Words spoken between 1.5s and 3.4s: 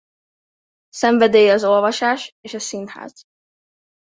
az olvasás és a színház.